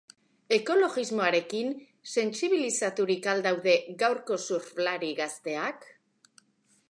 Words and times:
Ekologismoarekin 0.55 1.67
sentsibilizaturik 2.13 3.29
al 3.35 3.45
daude 3.49 3.75
gaurko 4.03 4.41
surflari 4.47 5.11
gazteak? 5.23 5.89